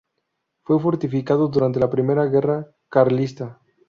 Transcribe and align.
Fue 0.63 0.79
fortificado 0.79 1.47
durante 1.47 1.79
la 1.79 1.87
Primera 1.87 2.25
Guerra 2.25 2.73
Carlista. 2.89 3.61